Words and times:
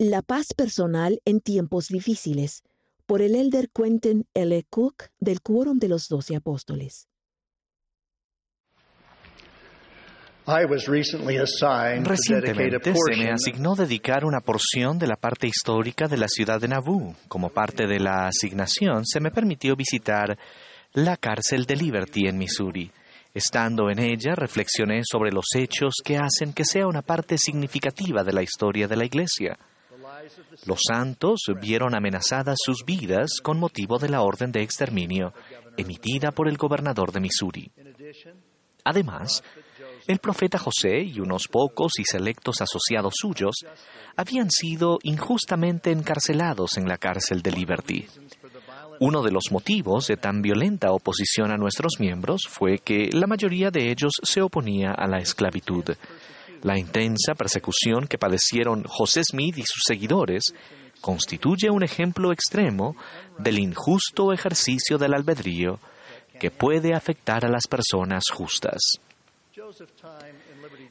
La 0.00 0.22
paz 0.22 0.46
personal 0.56 1.20
en 1.24 1.40
tiempos 1.40 1.86
difíciles, 1.86 2.64
por 3.06 3.22
el 3.22 3.36
elder 3.36 3.68
Quentin 3.70 4.26
L. 4.34 4.64
Cook 4.68 5.04
del 5.20 5.40
Quórum 5.40 5.78
de 5.78 5.86
los 5.86 6.08
Doce 6.08 6.34
Apóstoles. 6.34 7.06
Recientemente 12.04 12.92
se 12.92 13.16
me 13.16 13.30
asignó 13.30 13.76
dedicar 13.76 14.24
una 14.24 14.40
porción 14.40 14.98
de 14.98 15.06
la 15.06 15.14
parte 15.14 15.46
histórica 15.46 16.08
de 16.08 16.16
la 16.16 16.26
ciudad 16.26 16.60
de 16.60 16.66
Nauvoo. 16.66 17.14
Como 17.28 17.50
parte 17.50 17.86
de 17.86 18.00
la 18.00 18.26
asignación, 18.26 19.06
se 19.06 19.20
me 19.20 19.30
permitió 19.30 19.76
visitar 19.76 20.36
la 20.92 21.16
cárcel 21.16 21.66
de 21.66 21.76
Liberty 21.76 22.26
en 22.26 22.36
Missouri. 22.36 22.90
Estando 23.32 23.88
en 23.90 24.00
ella, 24.00 24.34
reflexioné 24.34 25.02
sobre 25.04 25.30
los 25.30 25.46
hechos 25.54 25.94
que 26.04 26.16
hacen 26.16 26.52
que 26.52 26.64
sea 26.64 26.88
una 26.88 27.02
parte 27.02 27.38
significativa 27.38 28.24
de 28.24 28.32
la 28.32 28.42
historia 28.42 28.88
de 28.88 28.96
la 28.96 29.04
Iglesia. 29.04 29.56
Los 30.66 30.80
santos 30.88 31.40
vieron 31.60 31.94
amenazadas 31.94 32.56
sus 32.64 32.84
vidas 32.84 33.40
con 33.42 33.58
motivo 33.58 33.98
de 33.98 34.08
la 34.08 34.22
orden 34.22 34.52
de 34.52 34.62
exterminio 34.62 35.32
emitida 35.76 36.30
por 36.30 36.48
el 36.48 36.56
gobernador 36.56 37.12
de 37.12 37.20
Missouri. 37.20 37.72
Además, 38.84 39.42
el 40.06 40.18
profeta 40.18 40.58
José 40.58 41.02
y 41.02 41.20
unos 41.20 41.48
pocos 41.48 41.92
y 41.98 42.04
selectos 42.04 42.60
asociados 42.60 43.14
suyos 43.16 43.56
habían 44.16 44.50
sido 44.50 44.98
injustamente 45.02 45.90
encarcelados 45.90 46.76
en 46.76 46.86
la 46.86 46.98
cárcel 46.98 47.40
de 47.40 47.52
Liberty. 47.52 48.06
Uno 49.00 49.22
de 49.22 49.32
los 49.32 49.50
motivos 49.50 50.06
de 50.06 50.16
tan 50.16 50.42
violenta 50.42 50.92
oposición 50.92 51.50
a 51.50 51.56
nuestros 51.56 51.94
miembros 51.98 52.42
fue 52.48 52.78
que 52.78 53.08
la 53.12 53.26
mayoría 53.26 53.70
de 53.70 53.90
ellos 53.90 54.12
se 54.22 54.42
oponía 54.42 54.92
a 54.92 55.08
la 55.08 55.18
esclavitud. 55.18 55.84
La 56.64 56.78
intensa 56.78 57.34
persecución 57.34 58.06
que 58.08 58.16
padecieron 58.16 58.84
José 58.84 59.20
Smith 59.22 59.58
y 59.58 59.64
sus 59.64 59.82
seguidores 59.86 60.54
constituye 61.02 61.68
un 61.68 61.84
ejemplo 61.84 62.32
extremo 62.32 62.96
del 63.38 63.58
injusto 63.58 64.32
ejercicio 64.32 64.96
del 64.96 65.12
albedrío 65.12 65.78
que 66.40 66.50
puede 66.50 66.94
afectar 66.94 67.44
a 67.44 67.50
las 67.50 67.66
personas 67.66 68.24
justas. 68.32 68.80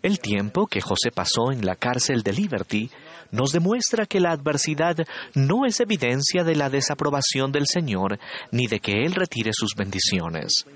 El 0.03 0.19
tiempo 0.19 0.67
que 0.67 0.79
José 0.79 1.09
pasó 1.11 1.51
en 1.51 1.65
la 1.65 1.75
cárcel 1.75 2.21
de 2.21 2.33
Liberty 2.33 2.91
nos 3.31 3.51
demuestra 3.51 4.05
que 4.05 4.19
la 4.19 4.29
adversidad 4.29 4.97
no 5.33 5.65
es 5.65 5.79
evidencia 5.79 6.43
de 6.43 6.55
la 6.55 6.69
desaprobación 6.69 7.51
del 7.51 7.65
Señor 7.65 8.19
ni 8.51 8.67
de 8.67 8.79
que 8.79 8.91
Él 8.91 9.15
retire 9.15 9.49
sus 9.53 9.73
bendiciones. 9.75 10.67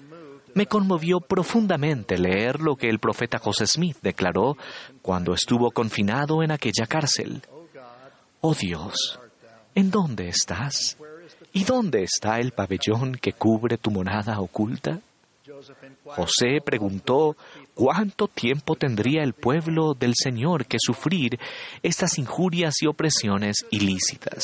Me 0.57 0.65
conmovió 0.65 1.19
profundamente 1.19 2.17
leer 2.17 2.61
lo 2.61 2.75
que 2.77 2.89
el 2.89 2.97
profeta 2.97 3.37
José 3.37 3.67
Smith 3.67 3.97
declaró 4.01 4.57
cuando 5.03 5.35
estuvo 5.35 5.69
confinado 5.69 6.41
en 6.41 6.49
aquella 6.49 6.87
cárcel. 6.87 7.43
Oh 8.41 8.55
Dios, 8.55 9.19
¿en 9.75 9.91
dónde 9.91 10.29
estás? 10.29 10.97
¿Y 11.53 11.63
dónde 11.63 12.01
está 12.01 12.39
el 12.39 12.53
pabellón 12.53 13.19
que 13.21 13.33
cubre 13.33 13.77
tu 13.77 13.91
monada 13.91 14.39
oculta? 14.39 14.99
José 16.05 16.59
preguntó 16.65 17.35
cuánto 17.75 18.27
tiempo 18.27 18.75
tendría 18.75 19.21
el 19.21 19.33
pueblo 19.33 19.93
del 19.93 20.13
Señor 20.15 20.65
que 20.65 20.77
sufrir 20.79 21.37
estas 21.83 22.17
injurias 22.17 22.81
y 22.81 22.87
opresiones 22.87 23.57
ilícitas. 23.69 24.43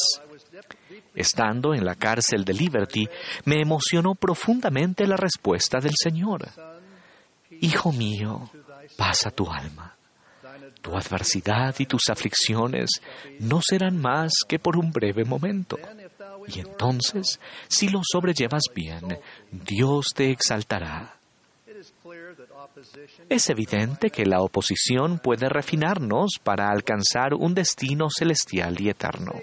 Estando 1.15 1.73
en 1.73 1.85
la 1.85 1.95
cárcel 1.95 2.43
de 2.43 2.53
Liberty, 2.53 3.07
me 3.45 3.61
emocionó 3.61 4.15
profundamente 4.15 5.05
la 5.05 5.17
respuesta 5.17 5.79
del 5.79 5.93
Señor. 5.95 6.49
Hijo 7.61 7.91
mío, 7.91 8.49
pasa 8.97 9.31
tu 9.31 9.49
alma. 9.49 9.95
Tu 10.81 10.95
adversidad 10.95 11.75
y 11.79 11.85
tus 11.85 12.09
aflicciones 12.09 12.89
no 13.39 13.61
serán 13.61 14.01
más 14.01 14.33
que 14.47 14.59
por 14.59 14.77
un 14.77 14.91
breve 14.91 15.23
momento. 15.23 15.77
Y 16.47 16.59
entonces, 16.59 17.39
si 17.67 17.89
lo 17.89 18.01
sobrellevas 18.03 18.63
bien, 18.75 19.19
Dios 19.51 20.07
te 20.13 20.29
exaltará. 20.29 21.15
Es 23.29 23.49
evidente 23.49 24.09
que 24.09 24.25
la 24.25 24.41
oposición 24.41 25.19
puede 25.19 25.49
refinarnos 25.49 26.39
para 26.43 26.69
alcanzar 26.69 27.33
un 27.33 27.53
destino 27.53 28.07
celestial 28.09 28.79
y 28.79 28.89
eterno. 28.89 29.33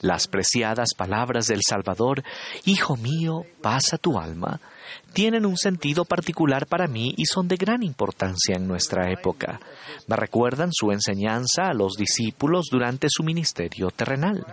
Las 0.00 0.28
preciadas 0.28 0.90
palabras 0.96 1.46
del 1.48 1.60
Salvador, 1.66 2.22
Hijo 2.64 2.96
mío, 2.96 3.42
pasa 3.60 3.98
tu 3.98 4.18
alma, 4.18 4.60
tienen 5.12 5.44
un 5.44 5.56
sentido 5.56 6.04
particular 6.04 6.66
para 6.66 6.86
mí 6.86 7.14
y 7.16 7.24
son 7.26 7.48
de 7.48 7.56
gran 7.56 7.82
importancia 7.82 8.56
en 8.56 8.66
nuestra 8.66 9.10
época. 9.10 9.60
Me 10.06 10.16
recuerdan 10.16 10.70
su 10.72 10.92
enseñanza 10.92 11.68
a 11.68 11.74
los 11.74 11.94
discípulos 11.94 12.66
durante 12.70 13.08
su 13.10 13.24
ministerio 13.24 13.90
terrenal. 13.90 14.46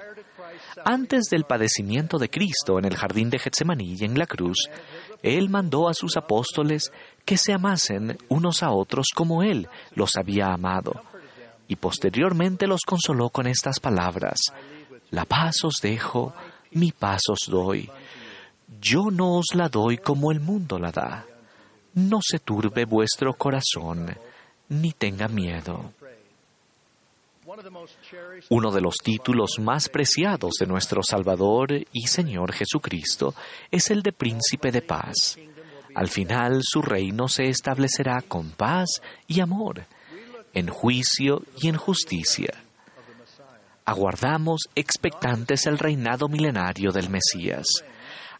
Antes 0.83 1.25
del 1.29 1.45
padecimiento 1.45 2.17
de 2.17 2.29
Cristo 2.29 2.79
en 2.79 2.85
el 2.85 2.95
jardín 2.95 3.29
de 3.29 3.39
Getsemaní 3.39 3.95
y 3.97 4.05
en 4.05 4.17
la 4.17 4.25
cruz, 4.25 4.57
Él 5.25 5.49
mandó 5.49 5.89
a 5.89 5.95
sus 5.95 6.17
apóstoles 6.17 6.91
que 7.25 7.35
se 7.35 7.51
amasen 7.51 8.15
unos 8.29 8.61
a 8.61 8.69
otros 8.69 9.07
como 9.15 9.41
Él 9.41 9.67
los 9.95 10.17
había 10.17 10.53
amado, 10.53 11.01
y 11.67 11.77
posteriormente 11.77 12.67
los 12.67 12.81
consoló 12.81 13.31
con 13.31 13.47
estas 13.47 13.79
palabras, 13.79 14.37
La 15.09 15.25
paz 15.25 15.63
os 15.63 15.77
dejo, 15.81 16.31
mi 16.73 16.91
paz 16.91 17.21
os 17.29 17.49
doy. 17.49 17.89
Yo 18.79 19.09
no 19.11 19.37
os 19.37 19.55
la 19.55 19.67
doy 19.67 19.97
como 19.97 20.31
el 20.31 20.41
mundo 20.41 20.77
la 20.77 20.91
da. 20.91 21.25
No 21.95 22.19
se 22.21 22.37
turbe 22.37 22.85
vuestro 22.85 23.33
corazón, 23.33 24.15
ni 24.69 24.91
tenga 24.91 25.27
miedo. 25.27 25.91
Uno 28.49 28.71
de 28.71 28.81
los 28.81 28.95
títulos 28.97 29.59
más 29.59 29.89
preciados 29.89 30.53
de 30.59 30.65
nuestro 30.65 31.01
Salvador 31.03 31.71
y 31.91 32.07
Señor 32.07 32.53
Jesucristo 32.53 33.33
es 33.71 33.91
el 33.91 34.01
de 34.01 34.11
Príncipe 34.11 34.71
de 34.71 34.81
Paz. 34.81 35.37
Al 35.95 36.09
final 36.09 36.59
su 36.61 36.81
reino 36.81 37.27
se 37.27 37.45
establecerá 37.45 38.21
con 38.27 38.51
paz 38.51 39.01
y 39.27 39.39
amor, 39.39 39.85
en 40.53 40.67
juicio 40.67 41.43
y 41.61 41.69
en 41.69 41.77
justicia. 41.77 42.53
Aguardamos 43.85 44.63
expectantes 44.75 45.65
el 45.67 45.77
reinado 45.77 46.27
milenario 46.27 46.91
del 46.91 47.09
Mesías. 47.09 47.65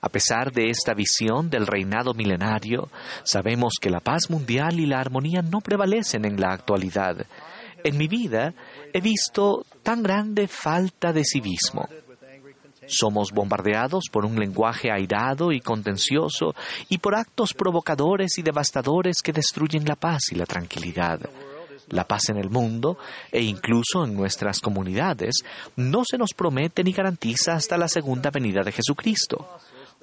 A 0.01 0.09
pesar 0.09 0.51
de 0.51 0.69
esta 0.69 0.93
visión 0.93 1.49
del 1.49 1.65
reinado 1.65 2.13
milenario, 2.13 2.89
sabemos 3.23 3.73
que 3.79 3.89
la 3.89 4.01
paz 4.01 4.29
mundial 4.29 4.79
y 4.79 4.85
la 4.85 4.99
armonía 4.99 5.41
no 5.41 5.61
prevalecen 5.61 6.25
en 6.25 6.39
la 6.39 6.49
actualidad. 6.51 7.25
En 7.85 7.99
mi 7.99 8.07
vida 8.07 8.51
he 8.91 8.99
visto 8.99 9.63
tan 9.83 10.01
grande 10.01 10.47
falta 10.47 11.13
de 11.13 11.23
civismo. 11.23 11.87
Somos 12.87 13.31
bombardeados 13.31 14.05
por 14.11 14.25
un 14.25 14.39
lenguaje 14.39 14.91
airado 14.91 15.51
y 15.51 15.59
contencioso 15.59 16.55
y 16.89 16.97
por 16.97 17.13
actos 17.13 17.53
provocadores 17.53 18.39
y 18.39 18.41
devastadores 18.41 19.17
que 19.23 19.31
destruyen 19.31 19.85
la 19.85 19.95
paz 19.95 20.31
y 20.31 20.35
la 20.35 20.47
tranquilidad. 20.47 21.19
La 21.89 22.07
paz 22.07 22.29
en 22.29 22.37
el 22.37 22.49
mundo 22.49 22.97
e 23.31 23.43
incluso 23.43 24.03
en 24.03 24.15
nuestras 24.15 24.61
comunidades 24.61 25.43
no 25.75 26.01
se 26.09 26.17
nos 26.17 26.33
promete 26.33 26.83
ni 26.83 26.91
garantiza 26.91 27.53
hasta 27.53 27.77
la 27.77 27.87
segunda 27.87 28.31
venida 28.31 28.63
de 28.63 28.71
Jesucristo. 28.71 29.47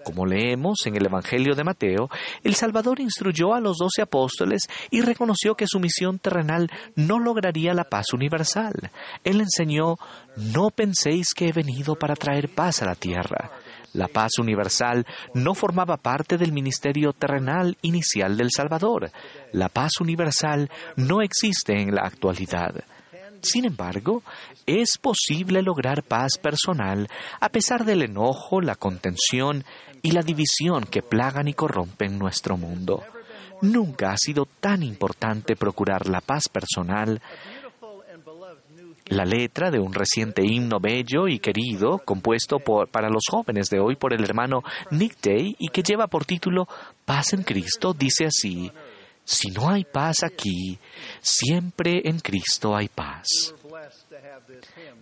Como 0.05 0.27
leemos 0.27 0.79
en 0.87 0.97
el 0.97 1.07
Evangelio 1.07 1.55
de 1.55 1.65
Mateo, 1.65 2.09
el 2.43 2.55
Salvador 2.55 3.01
instruyó 3.01 3.55
a 3.55 3.61
los 3.61 3.79
doce 3.79 4.03
apóstoles 4.03 4.63
y 4.91 5.01
reconoció 5.01 5.55
que 5.55 5.67
su 5.67 5.79
misión 5.79 6.19
terrenal 6.19 6.71
no 6.97 7.19
lograría 7.19 7.75
la 7.75 7.85
paz 7.85 8.13
universal. 8.13 8.91
Él 9.25 9.41
enseñó, 9.41 9.97
no 10.37 10.71
penséis 10.71 11.35
que 11.35 11.49
he 11.49 11.53
venido 11.53 11.95
para 11.95 12.17
traer 12.17 12.49
paz 12.49 12.83
a 12.83 12.87
la 12.87 12.95
tierra. 12.95 13.51
La 13.93 14.09
paz 14.09 14.39
universal 14.39 15.07
no 15.35 15.55
formaba 15.55 15.99
parte 15.99 16.39
del 16.39 16.53
ministerio 16.53 17.13
terrenal 17.13 17.77
inicial 17.83 18.37
del 18.39 18.51
Salvador. 18.51 19.11
La 19.53 19.69
paz 19.69 20.01
universal 20.01 20.71
no 20.97 21.21
existe 21.21 21.75
en 21.75 21.95
la 21.95 22.03
actualidad. 22.07 22.85
Sin 23.43 23.65
embargo, 23.65 24.23
es 24.67 24.99
posible 24.99 25.63
lograr 25.63 26.05
paz 26.05 26.39
personal 26.41 27.09
a 27.41 27.49
pesar 27.49 27.85
del 27.85 28.03
enojo, 28.03 28.61
la 28.61 28.77
contención 28.77 29.65
y 30.01 30.13
la 30.13 30.23
división 30.23 30.85
que 30.85 31.03
plagan 31.03 31.49
y 31.49 31.55
corrompen 31.55 32.19
nuestro 32.19 32.57
mundo. 32.57 33.03
Nunca 33.61 34.13
ha 34.13 34.17
sido 34.17 34.47
tan 34.61 34.83
importante 34.83 35.57
procurar 35.57 36.09
la 36.09 36.21
paz 36.21 36.49
personal. 36.49 37.21
La 39.07 39.25
letra 39.25 39.71
de 39.71 39.81
un 39.81 39.93
reciente 39.93 40.43
himno 40.45 40.79
bello 40.81 41.27
y 41.27 41.41
querido, 41.41 41.99
compuesto 41.99 42.59
para 42.61 43.09
los 43.09 43.25
jóvenes 43.29 43.69
de 43.69 43.81
hoy 43.81 43.97
por 43.97 44.15
el 44.15 44.23
hermano 44.23 44.63
Nick 44.91 45.21
Day 45.21 45.57
y 45.59 45.69
que 45.69 45.83
lleva 45.83 46.07
por 46.07 46.25
título 46.25 46.67
Paz 47.05 47.33
en 47.33 47.43
Cristo, 47.43 47.93
dice 47.93 48.27
así, 48.27 48.71
si 49.33 49.51
no 49.51 49.71
hay 49.71 49.85
paz 49.85 50.23
aquí, 50.23 50.79
siempre 51.21 52.03
en 52.05 52.21
Cristo 52.21 52.77
hay 52.77 52.89
paz. 52.89 53.55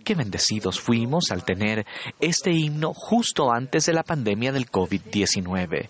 Qué 0.03 0.15
bendecidos 0.15 0.79
fuimos 0.79 1.31
al 1.31 1.43
tener 1.43 1.85
este 2.19 2.51
himno 2.51 2.93
justo 2.93 3.51
antes 3.51 3.85
de 3.85 3.93
la 3.93 4.03
pandemia 4.03 4.51
del 4.51 4.69
COVID-19. 4.69 5.89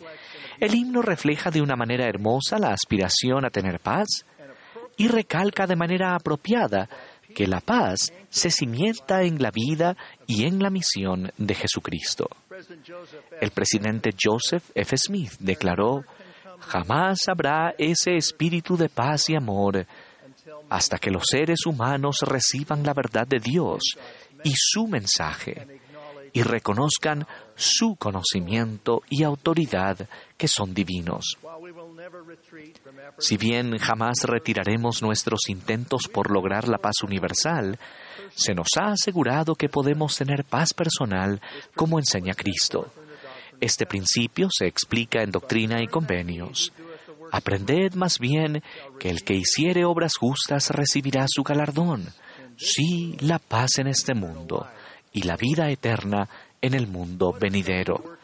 El 0.59 0.75
himno 0.75 1.01
refleja 1.01 1.51
de 1.51 1.61
una 1.61 1.75
manera 1.75 2.07
hermosa 2.07 2.57
la 2.57 2.73
aspiración 2.73 3.45
a 3.45 3.49
tener 3.49 3.79
paz 3.79 4.25
y 4.97 5.07
recalca 5.07 5.67
de 5.67 5.75
manera 5.75 6.15
apropiada 6.15 6.89
que 7.33 7.47
la 7.47 7.61
paz 7.61 8.11
se 8.29 8.49
cimienta 8.49 9.23
en 9.23 9.41
la 9.41 9.51
vida 9.51 9.95
y 10.27 10.45
en 10.45 10.59
la 10.59 10.69
misión 10.69 11.31
de 11.37 11.55
Jesucristo. 11.55 12.27
El 13.39 13.51
presidente 13.51 14.11
Joseph 14.21 14.63
F. 14.75 14.95
Smith 14.97 15.33
declaró, 15.39 16.03
jamás 16.61 17.19
habrá 17.27 17.73
ese 17.77 18.15
espíritu 18.15 18.77
de 18.77 18.89
paz 18.89 19.29
y 19.29 19.35
amor 19.35 19.85
hasta 20.69 20.97
que 20.97 21.11
los 21.11 21.23
seres 21.29 21.65
humanos 21.65 22.17
reciban 22.21 22.83
la 22.83 22.93
verdad 22.93 23.27
de 23.27 23.39
Dios 23.39 23.81
y 24.43 24.53
su 24.55 24.87
mensaje 24.87 25.67
y 26.33 26.43
reconozcan 26.43 27.27
su 27.55 27.95
conocimiento 27.95 29.01
y 29.09 29.23
autoridad 29.23 30.07
que 30.37 30.47
son 30.47 30.73
divinos. 30.73 31.37
Si 33.19 33.37
bien 33.37 33.77
jamás 33.77 34.23
retiraremos 34.23 35.01
nuestros 35.01 35.49
intentos 35.49 36.07
por 36.07 36.31
lograr 36.31 36.67
la 36.67 36.77
paz 36.77 37.03
universal, 37.03 37.77
se 38.33 38.53
nos 38.53 38.67
ha 38.79 38.93
asegurado 38.93 39.55
que 39.55 39.69
podemos 39.69 40.15
tener 40.15 40.45
paz 40.45 40.73
personal 40.73 41.41
como 41.75 41.99
enseña 41.99 42.33
Cristo. 42.33 42.87
Este 43.61 43.85
principio 43.85 44.47
se 44.51 44.65
explica 44.65 45.21
en 45.21 45.31
doctrina 45.31 45.81
y 45.81 45.87
convenios. 45.87 46.73
Aprended 47.31 47.93
más 47.93 48.17
bien 48.19 48.63
que 48.99 49.09
el 49.09 49.23
que 49.23 49.35
hiciere 49.35 49.85
obras 49.85 50.13
justas 50.19 50.71
recibirá 50.71 51.25
su 51.27 51.43
galardón. 51.43 52.07
Sí, 52.57 53.15
la 53.21 53.39
paz 53.39 53.77
en 53.77 53.87
este 53.87 54.13
mundo 54.13 54.67
y 55.13 55.21
la 55.23 55.37
vida 55.37 55.69
eterna 55.69 56.27
en 56.59 56.73
el 56.73 56.87
mundo 56.87 57.33
venidero. 57.39 58.17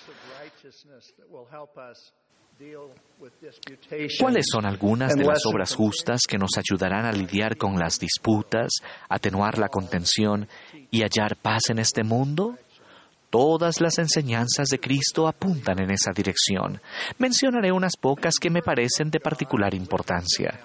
¿Cuáles 4.19 4.45
son 4.51 4.65
algunas 4.65 5.15
de 5.15 5.23
las 5.23 5.45
obras 5.45 5.75
justas 5.75 6.21
que 6.27 6.37
nos 6.37 6.51
ayudarán 6.57 7.05
a 7.05 7.11
lidiar 7.11 7.57
con 7.57 7.77
las 7.77 7.99
disputas, 7.99 8.71
atenuar 9.07 9.59
la 9.59 9.69
contención 9.69 10.47
y 10.89 11.01
hallar 11.01 11.35
paz 11.35 11.69
en 11.69 11.79
este 11.79 12.03
mundo? 12.03 12.57
Todas 13.39 13.81
las 13.81 13.99
enseñanzas 13.99 14.67
de 14.69 14.79
Cristo 14.79 15.27
apuntan 15.27 15.79
en 15.79 15.91
esa 15.91 16.11
dirección. 16.11 16.81
Mencionaré 17.19 17.71
unas 17.71 17.95
pocas 17.95 18.39
que 18.41 18.49
me 18.49 18.63
parecen 18.63 19.11
de 19.11 19.19
particular 19.19 19.75
importancia. 19.75 20.59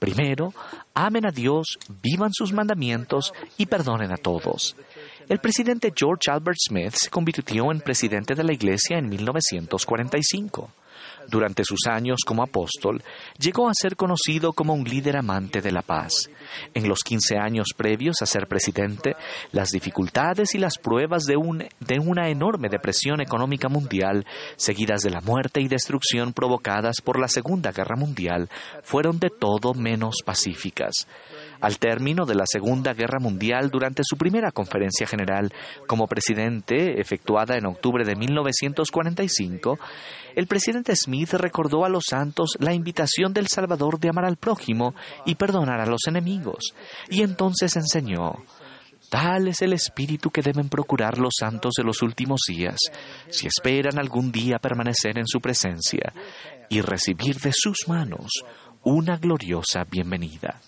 Primero, 0.00 0.52
amen 0.92 1.24
a 1.26 1.30
Dios, 1.30 1.78
vivan 2.02 2.32
sus 2.32 2.52
mandamientos 2.52 3.32
y 3.58 3.66
perdonen 3.66 4.10
a 4.10 4.16
todos. 4.16 4.74
El 5.28 5.38
presidente 5.38 5.92
George 5.94 6.32
Albert 6.32 6.58
Smith 6.58 6.94
se 6.94 7.10
convirtió 7.10 7.70
en 7.70 7.80
presidente 7.80 8.34
de 8.34 8.42
la 8.42 8.54
Iglesia 8.54 8.98
en 8.98 9.08
1945. 9.08 10.68
Durante 11.30 11.62
sus 11.64 11.86
años 11.88 12.20
como 12.26 12.42
apóstol, 12.42 13.02
llegó 13.38 13.68
a 13.68 13.74
ser 13.74 13.94
conocido 13.94 14.52
como 14.52 14.74
un 14.74 14.82
líder 14.82 15.16
amante 15.16 15.60
de 15.60 15.70
la 15.70 15.82
paz. 15.82 16.28
En 16.74 16.88
los 16.88 17.04
15 17.04 17.36
años 17.36 17.68
previos 17.76 18.16
a 18.20 18.26
ser 18.26 18.48
presidente, 18.48 19.14
las 19.52 19.70
dificultades 19.70 20.54
y 20.56 20.58
las 20.58 20.76
pruebas 20.78 21.24
de, 21.24 21.36
de 21.78 21.98
una 22.00 22.28
enorme 22.28 22.68
depresión 22.68 23.20
económica 23.20 23.68
mundial, 23.68 24.26
seguidas 24.56 25.02
de 25.02 25.10
la 25.10 25.20
muerte 25.20 25.60
y 25.60 25.68
destrucción 25.68 26.32
provocadas 26.32 26.96
por 27.00 27.20
la 27.20 27.28
Segunda 27.28 27.70
Guerra 27.70 27.94
Mundial, 27.96 28.48
fueron 28.82 29.20
de 29.20 29.30
todo 29.30 29.72
menos 29.74 30.16
pacíficas. 30.24 31.06
Al 31.60 31.78
término 31.78 32.24
de 32.24 32.34
la 32.34 32.44
Segunda 32.46 32.94
Guerra 32.94 33.18
Mundial, 33.18 33.70
durante 33.70 34.02
su 34.04 34.16
primera 34.16 34.50
conferencia 34.50 35.06
general. 35.06 35.52
Como 35.86 36.06
presidente, 36.06 37.00
efectuada 37.00 37.56
en 37.56 37.66
octubre 37.66 38.04
de 38.04 38.16
1945, 38.16 39.78
el 40.36 40.46
presidente 40.46 40.94
Smith 40.96 41.34
recordó 41.34 41.84
a 41.84 41.88
los 41.88 42.04
santos 42.08 42.56
la 42.60 42.72
invitación 42.72 43.32
del 43.32 43.48
Salvador 43.48 43.98
de 43.98 44.08
amar 44.08 44.24
al 44.24 44.36
prójimo 44.36 44.94
y 45.26 45.34
perdonar 45.34 45.80
a 45.80 45.86
los 45.86 46.06
enemigos, 46.06 46.74
y 47.08 47.22
entonces 47.22 47.76
enseñó, 47.76 48.36
Tal 49.10 49.48
es 49.48 49.60
el 49.62 49.72
espíritu 49.72 50.30
que 50.30 50.40
deben 50.40 50.68
procurar 50.68 51.18
los 51.18 51.34
santos 51.36 51.74
de 51.76 51.82
los 51.82 52.00
últimos 52.00 52.42
días, 52.46 52.78
si 53.28 53.48
esperan 53.48 53.98
algún 53.98 54.30
día 54.30 54.60
permanecer 54.60 55.18
en 55.18 55.26
su 55.26 55.40
presencia 55.40 56.12
y 56.68 56.80
recibir 56.80 57.40
de 57.40 57.50
sus 57.52 57.88
manos 57.88 58.30
una 58.84 59.16
gloriosa 59.16 59.84
bienvenida. 59.84 60.60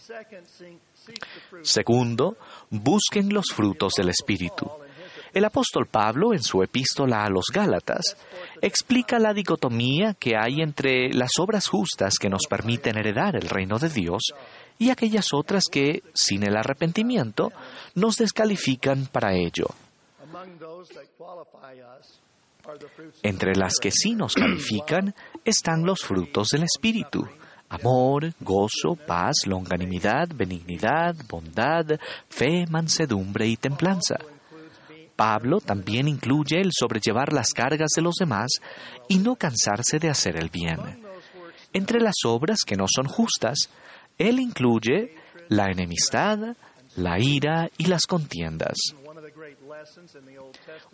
Segundo, 1.63 2.37
busquen 2.71 3.33
los 3.33 3.47
frutos 3.53 3.95
del 3.97 4.11
Espíritu. 4.11 4.71
El 5.33 5.47
apóstol 5.47 5.87
Pablo, 5.87 6.35
en 6.35 6.43
su 6.43 6.63
epístola 6.63 7.25
a 7.25 7.31
los 7.31 7.47
Gálatas, 7.53 8.17
explica 8.61 9.19
la 9.19 9.33
dicotomía 9.33 10.15
que 10.15 10.37
hay 10.37 10.61
entre 10.61 11.09
las 11.15 11.31
obras 11.39 11.69
justas 11.69 12.15
que 12.21 12.29
nos 12.29 12.43
permiten 12.49 12.99
heredar 12.99 13.37
el 13.37 13.49
reino 13.49 13.79
de 13.79 13.89
Dios 13.89 14.33
y 14.79 14.91
aquellas 14.91 15.33
otras 15.33 15.65
que, 15.71 16.03
sin 16.13 16.43
el 16.43 16.57
arrepentimiento, 16.57 17.51
nos 17.95 18.17
descalifican 18.17 19.07
para 19.07 19.35
ello. 19.35 19.67
Entre 23.23 23.55
las 23.57 23.75
que 23.81 23.91
sí 23.91 24.15
nos 24.15 24.35
califican 24.35 25.15
están 25.45 25.85
los 25.85 26.03
frutos 26.03 26.49
del 26.49 26.65
Espíritu, 26.65 27.27
amor, 27.73 28.35
gozo, 28.41 28.97
paz, 29.07 29.47
longanimidad, 29.47 30.29
benignidad, 30.35 31.17
bondad, 31.27 31.87
fe, 32.29 32.67
mansedumbre 32.69 33.47
y 33.49 33.57
templanza. 33.57 34.17
Pablo 35.17 35.59
también 35.61 36.07
incluye 36.07 36.61
el 36.61 36.71
sobrellevar 36.73 37.33
las 37.33 37.55
cargas 37.55 37.91
de 37.97 38.03
los 38.03 38.17
demás 38.17 38.51
y 39.09 39.19
no 39.19 39.37
cansarse 39.37 39.99
de 39.99 40.11
hacer 40.11 40.37
el 40.37 40.51
bien. 40.51 40.79
Entre 41.73 42.01
las 42.01 42.17
obras 42.27 42.59
que 42.67 42.77
no 42.77 42.85
son 42.87 43.07
justas, 43.07 43.71
él 44.19 44.39
incluye 44.39 45.15
la 45.49 45.71
enemistad, 45.71 46.55
la 46.97 47.19
ira 47.19 47.71
y 47.79 47.87
las 47.87 48.07
contiendas. 48.07 48.77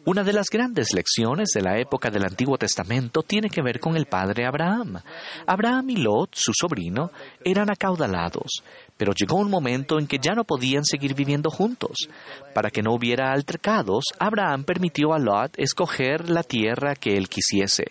Una 0.04 0.22
de 0.22 0.32
las 0.32 0.48
grandes 0.50 0.92
lecciones 0.94 1.50
de 1.54 1.62
la 1.62 1.78
época 1.78 2.10
del 2.10 2.25
Antiguo 2.25 2.56
Testamento 2.56 3.22
tiene 3.22 3.50
que 3.50 3.62
ver 3.62 3.80
con 3.80 3.96
el 3.96 4.06
padre 4.06 4.46
Abraham. 4.46 5.00
Abraham 5.46 5.90
y 5.90 5.96
Lot, 5.96 6.34
su 6.34 6.52
sobrino, 6.54 7.10
eran 7.44 7.70
acaudalados, 7.70 8.62
pero 8.96 9.12
llegó 9.12 9.36
un 9.36 9.50
momento 9.50 9.98
en 9.98 10.06
que 10.06 10.19
ya 10.19 10.34
no 10.34 10.44
podían 10.44 10.84
seguir 10.84 11.14
viviendo 11.14 11.50
juntos. 11.50 12.08
Para 12.54 12.70
que 12.70 12.82
no 12.82 12.94
hubiera 12.94 13.32
altercados, 13.32 14.04
Abraham 14.19 14.64
permitió 14.64 15.12
a 15.12 15.19
Lot 15.19 15.58
escoger 15.58 16.30
la 16.30 16.42
tierra 16.42 16.94
que 16.94 17.16
él 17.16 17.28
quisiese. 17.28 17.84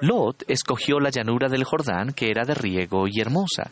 Lot 0.00 0.44
escogió 0.48 0.98
la 1.00 1.10
llanura 1.10 1.48
del 1.48 1.64
Jordán, 1.64 2.12
que 2.12 2.30
era 2.30 2.44
de 2.44 2.54
riego 2.54 3.06
y 3.08 3.20
hermosa, 3.20 3.70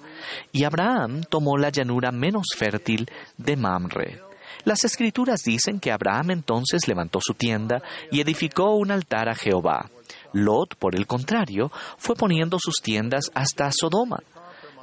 y 0.52 0.64
Abraham 0.64 1.22
tomó 1.28 1.56
la 1.56 1.70
llanura 1.70 2.12
menos 2.12 2.48
fértil 2.56 3.08
de 3.36 3.56
Mamre. 3.56 4.29
Las 4.64 4.84
escrituras 4.84 5.42
dicen 5.42 5.80
que 5.80 5.92
Abraham 5.92 6.32
entonces 6.32 6.86
levantó 6.86 7.20
su 7.22 7.34
tienda 7.34 7.82
y 8.10 8.20
edificó 8.20 8.74
un 8.74 8.90
altar 8.90 9.28
a 9.28 9.34
Jehová. 9.34 9.90
Lot, 10.32 10.76
por 10.76 10.94
el 10.94 11.06
contrario, 11.06 11.70
fue 11.98 12.14
poniendo 12.14 12.58
sus 12.60 12.76
tiendas 12.82 13.30
hasta 13.34 13.70
Sodoma. 13.72 14.22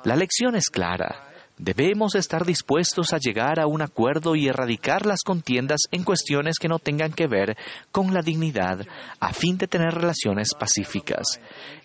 La 0.03 0.15
lección 0.15 0.55
es 0.55 0.69
clara. 0.69 1.24
Debemos 1.60 2.13
estar 2.13 2.46
dispuestos 2.46 3.13
a 3.13 3.17
llegar 3.17 3.60
a 3.60 3.65
un 3.65 3.81
acuerdo 3.81 4.36
y 4.36 4.48
erradicar 4.48 5.07
las 5.07 5.24
contiendas 5.24 5.81
en 5.91 6.03
cuestiones 6.03 6.60
que 6.60 6.67
no 6.67 6.77
tengan 6.77 7.13
que 7.13 7.25
ver 7.25 7.57
con 7.91 8.13
la 8.13 8.22
dignidad, 8.22 8.86
a 9.19 9.34
fin 9.34 9.57
de 9.57 9.67
tener 9.67 9.96
relaciones 9.96 10.53
pacíficas. 10.53 11.39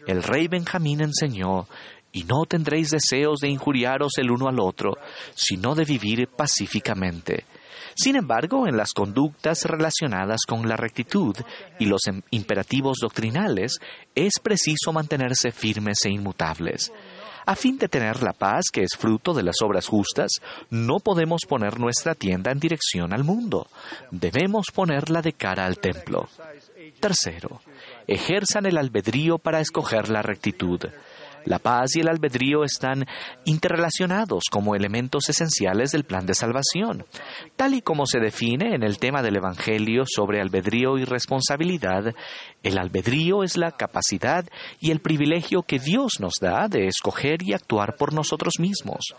El 0.07 0.23
rey 0.23 0.47
Benjamín 0.47 1.01
enseñó, 1.01 1.67
y 2.13 2.25
no 2.25 2.45
tendréis 2.47 2.91
deseos 2.91 3.41
de 3.41 3.49
injuriaros 3.49 4.13
el 4.19 4.31
uno 4.31 4.47
al 4.47 4.61
otro, 4.61 4.93
sino 5.35 5.75
de 5.75 5.85
vivir 5.85 6.29
pacíficamente. 6.29 7.47
Sin 7.95 8.17
embargo, 8.17 8.67
en 8.67 8.77
las 8.77 8.93
conductas 8.93 9.65
relacionadas 9.65 10.41
con 10.47 10.69
la 10.69 10.77
rectitud 10.77 11.37
y 11.79 11.87
los 11.87 12.07
em, 12.07 12.23
imperativos 12.31 12.99
doctrinales, 13.01 13.79
es 14.15 14.35
preciso 14.43 14.93
mantenerse 14.93 15.53
firmes 15.53 16.05
e 16.05 16.11
inmutables. 16.11 16.93
A 17.45 17.57
fin 17.57 17.77
de 17.77 17.89
tener 17.89 18.23
la 18.23 18.33
paz 18.33 18.67
que 18.73 18.83
es 18.83 18.97
fruto 18.97 19.35
de 19.35 19.43
las 19.43 19.57
obras 19.63 19.89
justas, 19.89 20.31
no 20.71 21.01
podemos 21.01 21.43
poner 21.49 21.81
nuestra 21.81 22.15
tienda 22.15 22.53
en 22.53 22.61
dirección 22.61 23.13
al 23.13 23.25
mundo. 23.25 23.67
Debemos 24.11 24.67
ponerla 24.73 25.23
de 25.23 25.33
cara 25.33 25.67
al 25.67 25.79
templo. 25.79 26.29
Tercero, 27.01 27.61
ejerzan 28.07 28.67
el 28.67 28.79
albedrío 28.79 29.39
para 29.39 29.61
escoger 29.61 30.09
la 30.09 30.23
rectitud. 30.23 30.81
La 31.45 31.59
paz 31.59 31.97
y 31.97 32.01
el 32.01 32.09
albedrío 32.09 32.65
están 32.65 33.05
interrelacionados 33.45 34.45
como 34.51 34.75
elementos 34.75 35.29
esenciales 35.29 35.91
del 35.91 36.05
plan 36.05 36.27
de 36.27 36.35
salvación. 36.35 37.05
Tal 37.57 37.75
y 37.75 37.83
como 37.83 38.07
se 38.07 38.21
define 38.21 38.75
en 38.75 38.83
el 38.83 38.99
tema 38.99 39.23
del 39.23 39.37
Evangelio 39.37 40.05
sobre 40.07 40.41
albedrío 40.41 40.99
y 40.99 41.05
responsabilidad, 41.05 42.15
el 42.63 42.79
albedrío 42.79 43.43
es 43.43 43.57
la 43.57 43.73
capacidad 43.73 44.45
y 44.81 44.91
el 44.91 45.01
privilegio 45.01 45.63
que 45.63 45.79
Dios 45.79 46.21
nos 46.21 46.35
da 46.41 46.69
de 46.69 46.87
escoger 46.87 47.43
y 47.43 47.55
actuar 47.55 47.97
por 47.97 48.13
nosotros 48.13 48.55
mismos. 48.59 49.15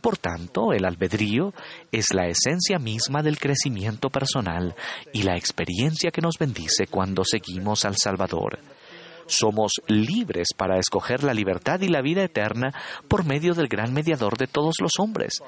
Por 0.00 0.18
tanto, 0.18 0.74
el 0.74 0.84
albedrío 0.84 1.54
es 1.90 2.12
la 2.12 2.26
esencia 2.26 2.78
misma 2.78 3.22
del 3.22 3.38
crecimiento 3.38 4.10
personal 4.10 4.74
y 5.14 5.22
la 5.22 5.34
experiencia 5.34 6.10
que 6.10 6.20
nos 6.20 6.36
bendice 6.38 6.86
cuando 6.88 7.24
seguimos 7.24 7.86
al 7.86 7.96
Salvador. 7.96 8.58
Somos 9.26 9.72
libres 9.86 10.48
para 10.56 10.78
escoger 10.78 11.24
la 11.24 11.34
libertad 11.34 11.80
y 11.80 11.88
la 11.88 12.02
vida 12.02 12.22
eterna 12.22 12.72
por 13.08 13.24
medio 13.24 13.54
del 13.54 13.68
gran 13.68 13.92
mediador 13.92 14.36
de 14.36 14.46
todos 14.46 14.76
los 14.80 14.92
hombres. 14.98 15.42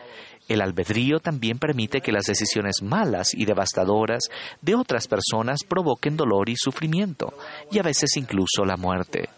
El 0.48 0.60
albedrío 0.60 1.18
también 1.18 1.58
permite 1.58 2.00
que 2.00 2.12
las 2.12 2.24
decisiones 2.24 2.82
malas 2.82 3.34
y 3.34 3.44
devastadoras 3.44 4.28
de 4.62 4.74
otras 4.74 5.08
personas 5.08 5.60
provoquen 5.68 6.16
dolor 6.16 6.48
y 6.48 6.56
sufrimiento, 6.56 7.34
y 7.70 7.78
a 7.78 7.82
veces 7.82 8.16
incluso 8.16 8.64
la 8.64 8.76
muerte. 8.76 9.28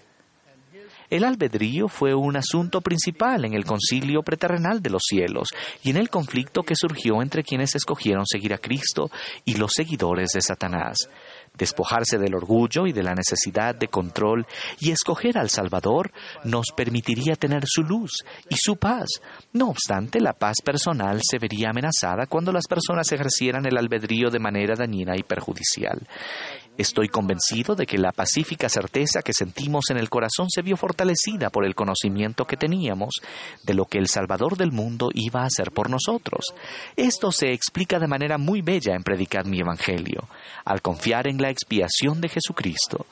El 1.10 1.24
albedrío 1.24 1.88
fue 1.88 2.14
un 2.14 2.36
asunto 2.36 2.82
principal 2.82 3.46
en 3.46 3.54
el 3.54 3.64
concilio 3.64 4.22
preterrenal 4.22 4.82
de 4.82 4.90
los 4.90 5.02
cielos 5.08 5.48
y 5.82 5.90
en 5.90 5.96
el 5.96 6.10
conflicto 6.10 6.62
que 6.62 6.76
surgió 6.76 7.22
entre 7.22 7.42
quienes 7.42 7.74
escogieron 7.74 8.26
seguir 8.26 8.52
a 8.52 8.58
Cristo 8.58 9.10
y 9.46 9.54
los 9.54 9.72
seguidores 9.74 10.28
de 10.34 10.42
Satanás. 10.42 11.08
Despojarse 11.58 12.18
del 12.18 12.34
orgullo 12.34 12.86
y 12.86 12.92
de 12.92 13.02
la 13.02 13.14
necesidad 13.14 13.74
de 13.74 13.88
control 13.88 14.46
y 14.80 14.92
escoger 14.92 15.36
al 15.36 15.50
Salvador 15.50 16.12
nos 16.44 16.66
permitiría 16.74 17.34
tener 17.34 17.64
su 17.66 17.82
luz 17.82 18.24
y 18.48 18.56
su 18.56 18.76
paz. 18.76 19.08
No 19.52 19.68
obstante, 19.68 20.20
la 20.20 20.32
paz 20.32 20.56
personal 20.64 21.20
se 21.22 21.38
vería 21.38 21.70
amenazada 21.70 22.26
cuando 22.26 22.52
las 22.52 22.66
personas 22.68 23.10
ejercieran 23.12 23.66
el 23.66 23.76
albedrío 23.76 24.30
de 24.30 24.38
manera 24.38 24.74
dañina 24.76 25.16
y 25.16 25.22
perjudicial. 25.22 26.06
Estoy 26.78 27.08
convencido 27.08 27.74
de 27.74 27.86
que 27.86 27.98
la 27.98 28.12
pacífica 28.12 28.68
certeza 28.68 29.20
que 29.22 29.32
sentimos 29.32 29.86
en 29.90 29.98
el 29.98 30.08
corazón 30.08 30.48
se 30.48 30.62
vio 30.62 30.76
fortalecida 30.76 31.50
por 31.50 31.66
el 31.66 31.74
conocimiento 31.74 32.44
que 32.44 32.56
teníamos 32.56 33.16
de 33.64 33.74
lo 33.74 33.86
que 33.86 33.98
el 33.98 34.06
Salvador 34.06 34.56
del 34.56 34.70
mundo 34.70 35.08
iba 35.12 35.42
a 35.42 35.46
hacer 35.46 35.72
por 35.72 35.90
nosotros. 35.90 36.44
Esto 36.94 37.32
se 37.32 37.52
explica 37.52 37.98
de 37.98 38.06
manera 38.06 38.38
muy 38.38 38.62
bella 38.62 38.94
en 38.94 39.02
predicar 39.02 39.44
mi 39.44 39.58
Evangelio. 39.58 40.28
Al 40.64 40.80
confiar 40.80 41.26
en 41.26 41.42
la 41.42 41.50
expiación 41.50 42.20
de 42.20 42.28
Jesucristo, 42.28 43.06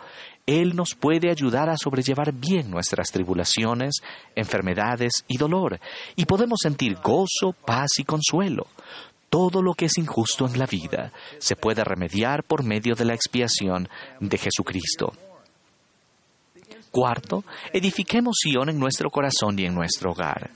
Él 0.46 0.76
nos 0.76 0.94
puede 0.94 1.28
ayudar 1.28 1.68
a 1.68 1.76
sobrellevar 1.76 2.32
bien 2.32 2.70
nuestras 2.70 3.10
tribulaciones, 3.10 3.96
enfermedades 4.36 5.24
y 5.26 5.38
dolor, 5.38 5.80
y 6.14 6.24
podemos 6.24 6.60
sentir 6.62 6.98
gozo, 7.02 7.52
paz 7.64 7.98
y 7.98 8.04
consuelo. 8.04 8.68
Todo 9.30 9.62
lo 9.62 9.74
que 9.74 9.86
es 9.86 9.98
injusto 9.98 10.46
en 10.46 10.58
la 10.58 10.66
vida 10.66 11.12
se 11.38 11.56
puede 11.56 11.84
remediar 11.84 12.44
por 12.44 12.62
medio 12.62 12.94
de 12.94 13.04
la 13.04 13.14
expiación 13.14 13.88
de 14.20 14.38
Jesucristo. 14.38 15.12
Cuarto, 16.90 17.44
edifiquemos 17.72 18.36
Sion 18.42 18.70
en 18.70 18.78
nuestro 18.78 19.10
corazón 19.10 19.58
y 19.58 19.66
en 19.66 19.74
nuestro 19.74 20.12
hogar. 20.12 20.50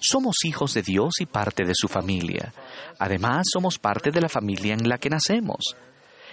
Somos 0.00 0.44
hijos 0.44 0.74
de 0.74 0.82
Dios 0.82 1.14
y 1.20 1.26
parte 1.26 1.64
de 1.64 1.74
su 1.74 1.88
familia. 1.88 2.54
Además, 2.98 3.46
somos 3.52 3.78
parte 3.78 4.10
de 4.10 4.20
la 4.20 4.28
familia 4.28 4.74
en 4.74 4.88
la 4.88 4.98
que 4.98 5.10
nacemos. 5.10 5.76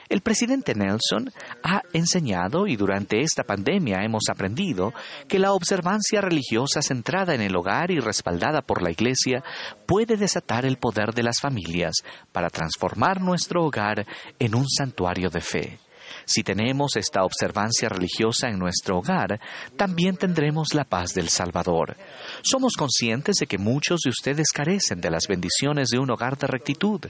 El 0.10 0.22
presidente 0.22 0.74
Nelson 0.74 1.32
ha 1.62 1.84
enseñado 1.94 2.66
y 2.66 2.76
durante 2.76 3.22
esta 3.22 3.44
pandemia 3.44 4.04
hemos 4.04 4.24
aprendido 4.28 4.92
que 5.28 5.38
la 5.38 5.54
observancia 5.54 6.20
religiosa 6.20 6.82
centrada 6.82 7.36
en 7.36 7.42
el 7.42 7.56
hogar 7.56 7.92
y 7.92 8.00
respaldada 8.00 8.64
por 8.64 8.82
la 8.82 8.90
Iglesia 8.90 9.44
puede 9.86 10.18
desatar 10.18 10.66
el 10.66 10.78
poder 10.78 11.14
de 11.14 11.22
las 11.22 11.40
familias 11.40 11.98
para 12.32 12.50
transformar 12.50 13.22
nuestro 13.22 13.64
hogar 13.64 14.08
en 14.40 14.56
un 14.56 14.68
santuario 14.68 15.30
de 15.30 15.42
fe. 15.42 15.80
Si 16.26 16.44
tenemos 16.44 16.96
esta 16.96 17.24
observancia 17.24 17.90
religiosa 17.90 18.48
en 18.50 18.60
nuestro 18.60 19.00
hogar, 19.00 19.40
también 19.76 20.18
tendremos 20.18 20.74
la 20.74 20.84
paz 20.84 21.14
del 21.14 21.30
Salvador. 21.30 21.96
Somos 22.42 22.76
conscientes 22.76 23.38
de 23.38 23.48
que 23.48 23.58
muchos 23.58 24.02
de 24.04 24.10
ustedes 24.10 24.50
carecen 24.54 25.02
de 25.02 25.10
las 25.10 25.28
bendiciones 25.28 25.90
de 25.90 26.00
un 26.00 26.12
hogar 26.12 26.38
de 26.38 26.48
rectitud 26.48 27.02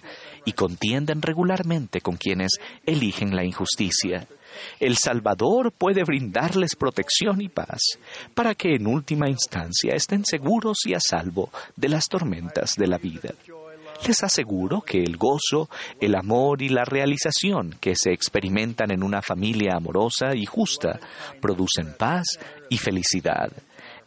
y 0.46 0.54
contienden 0.54 1.22
regularmente 1.22 2.02
con 2.02 2.18
quienes 2.18 2.52
eligen 2.86 3.36
la 3.36 3.44
injusticia. 3.44 4.28
El 4.80 4.98
Salvador 4.98 5.72
puede 5.72 6.04
brindarles 6.04 6.76
protección 6.76 7.42
y 7.42 7.50
paz 7.50 7.80
para 8.34 8.56
que 8.56 8.76
en 8.76 8.88
última 8.88 9.30
instancia 9.30 9.94
estén 9.96 10.26
seguros 10.26 10.80
y 10.86 10.94
a 10.94 11.00
salvo 11.00 11.52
de 11.76 11.90
las 11.90 12.08
tormentas 12.08 12.74
de 12.76 12.88
la 12.88 12.98
vida 12.98 13.34
les 14.08 14.24
aseguro 14.24 14.82
que 14.82 15.02
el 15.02 15.18
gozo, 15.18 15.70
el 16.00 16.16
amor 16.16 16.62
y 16.62 16.70
la 16.70 16.86
realización 16.86 17.76
que 17.80 17.96
se 17.96 18.12
experimentan 18.12 18.92
en 18.92 19.04
una 19.04 19.22
familia 19.22 19.76
amorosa 19.76 20.36
y 20.36 20.46
justa 20.46 21.00
producen 21.42 21.96
paz 21.98 22.40
y 22.70 22.78
felicidad. 22.78 23.52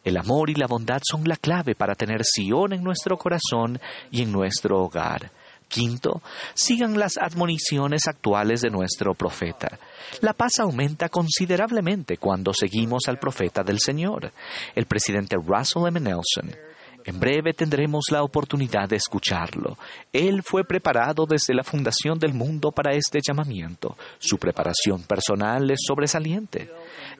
El 0.04 0.16
amor 0.16 0.50
y 0.50 0.54
la 0.54 0.66
bondad 0.66 1.00
son 1.08 1.24
la 1.24 1.36
clave 1.36 1.74
para 1.74 1.94
tener 1.94 2.24
Sion 2.24 2.72
en 2.72 2.82
nuestro 2.82 3.16
corazón 3.16 3.80
y 4.10 4.22
en 4.22 4.32
nuestro 4.32 4.82
hogar. 4.82 5.30
Quinto, 5.68 6.20
sigan 6.54 6.98
las 6.98 7.16
admoniciones 7.16 8.06
actuales 8.06 8.60
de 8.60 8.68
nuestro 8.68 9.14
profeta. 9.14 9.78
La 10.20 10.34
paz 10.34 10.58
aumenta 10.58 11.08
considerablemente 11.08 12.18
cuando 12.18 12.52
seguimos 12.52 13.08
al 13.08 13.18
profeta 13.18 13.62
del 13.62 13.78
Señor. 13.78 14.32
El 14.74 14.84
presidente 14.86 15.36
Russell 15.36 15.86
M. 15.86 16.00
Nelson 16.00 16.71
en 17.04 17.18
breve 17.18 17.52
tendremos 17.52 18.04
la 18.10 18.22
oportunidad 18.22 18.88
de 18.88 18.96
escucharlo. 18.96 19.76
Él 20.12 20.42
fue 20.42 20.64
preparado 20.64 21.26
desde 21.26 21.54
la 21.54 21.64
fundación 21.64 22.18
del 22.18 22.32
mundo 22.32 22.70
para 22.70 22.94
este 22.94 23.18
llamamiento. 23.26 23.96
Su 24.18 24.38
preparación 24.38 25.02
personal 25.02 25.70
es 25.70 25.80
sobresaliente. 25.86 26.70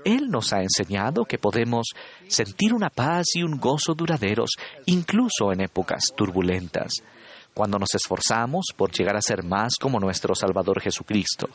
Él 0.05 0.29
nos 0.29 0.53
ha 0.53 0.63
enseñado 0.63 1.25
que 1.25 1.39
podemos 1.39 1.89
sentir 2.29 2.75
una 2.75 2.91
paz 2.91 3.27
y 3.35 3.43
un 3.43 3.59
gozo 3.59 3.95
duraderos 3.95 4.51
incluso 4.87 5.53
en 5.53 5.63
épocas 5.63 6.13
turbulentas, 6.17 6.93
cuando 7.55 7.79
nos 7.79 7.95
esforzamos 7.95 8.67
por 8.77 8.93
llegar 8.93 9.17
a 9.17 9.23
ser 9.23 9.43
más 9.43 9.75
como 9.81 9.99
nuestro 9.99 10.35
Salvador 10.35 10.81
Jesucristo. 10.81 11.49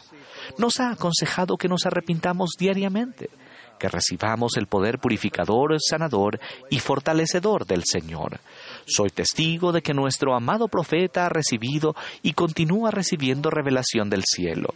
Nos 0.57 0.79
ha 0.79 0.91
aconsejado 0.91 1.57
que 1.57 1.67
nos 1.67 1.85
arrepintamos 1.85 2.51
diariamente 2.57 3.29
que 3.77 3.89
recibamos 3.89 4.57
el 4.57 4.67
poder 4.67 4.99
purificador, 4.99 5.77
sanador 5.79 6.39
y 6.69 6.79
fortalecedor 6.79 7.65
del 7.65 7.83
Señor. 7.85 8.39
Soy 8.85 9.09
testigo 9.09 9.71
de 9.71 9.81
que 9.81 9.93
nuestro 9.93 10.35
amado 10.35 10.67
profeta 10.67 11.25
ha 11.25 11.29
recibido 11.29 11.95
y 12.21 12.33
continúa 12.33 12.91
recibiendo 12.91 13.49
revelación 13.49 14.09
del 14.09 14.23
cielo. 14.23 14.73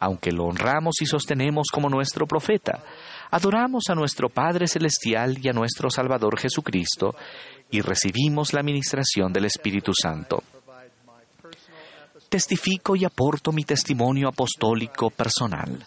Aunque 0.00 0.30
lo 0.30 0.44
honramos 0.44 0.96
y 1.00 1.06
sostenemos 1.06 1.68
como 1.72 1.88
nuestro 1.88 2.26
profeta, 2.26 2.84
adoramos 3.30 3.84
a 3.88 3.94
nuestro 3.94 4.28
Padre 4.28 4.68
Celestial 4.68 5.38
y 5.42 5.48
a 5.48 5.52
nuestro 5.52 5.90
Salvador 5.90 6.38
Jesucristo 6.38 7.14
y 7.70 7.80
recibimos 7.80 8.52
la 8.52 8.60
administración 8.60 9.32
del 9.32 9.46
Espíritu 9.46 9.92
Santo. 9.92 10.42
Testifico 12.28 12.94
y 12.94 13.04
aporto 13.04 13.52
mi 13.52 13.64
testimonio 13.64 14.28
apostólico 14.28 15.10
personal 15.10 15.84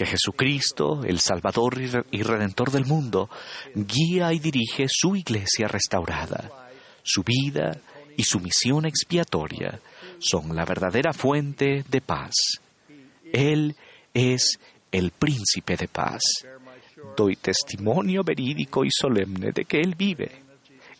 que 0.00 0.06
Jesucristo, 0.06 1.04
el 1.04 1.20
Salvador 1.20 1.74
y 2.10 2.22
Redentor 2.22 2.70
del 2.70 2.86
mundo, 2.86 3.28
guía 3.74 4.32
y 4.32 4.38
dirige 4.38 4.86
su 4.88 5.14
iglesia 5.14 5.68
restaurada. 5.68 6.70
Su 7.02 7.22
vida 7.22 7.78
y 8.16 8.22
su 8.22 8.40
misión 8.40 8.86
expiatoria 8.86 9.78
son 10.18 10.56
la 10.56 10.64
verdadera 10.64 11.12
fuente 11.12 11.84
de 11.86 12.00
paz. 12.00 12.32
Él 13.30 13.76
es 14.14 14.58
el 14.90 15.10
príncipe 15.10 15.76
de 15.76 15.88
paz. 15.88 16.22
Doy 17.14 17.36
testimonio 17.36 18.22
verídico 18.24 18.86
y 18.86 18.88
solemne 18.90 19.52
de 19.52 19.66
que 19.66 19.80
Él 19.80 19.96
vive. 19.98 20.30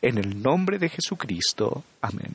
En 0.03 0.19
el 0.19 0.43
nombre 0.43 0.79
de 0.79 0.91
Jesucristo. 0.91 1.85
Amén. 2.03 2.35